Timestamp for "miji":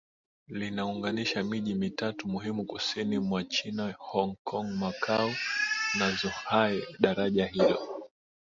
1.43-1.73